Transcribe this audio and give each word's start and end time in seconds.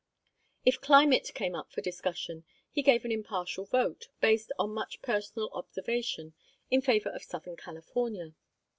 If 0.65 0.81
climate 0.81 1.29
came 1.35 1.53
up 1.53 1.71
for 1.71 1.81
discussion, 1.81 2.43
he 2.71 2.81
gave 2.81 3.05
an 3.05 3.11
impartial 3.11 3.65
vote, 3.65 4.07
based 4.19 4.51
on 4.57 4.71
much 4.71 4.99
personal 5.03 5.51
observation, 5.53 6.33
in 6.71 6.81
favour 6.81 7.09
of 7.09 7.21
Southern 7.21 7.55
California. 7.55 8.33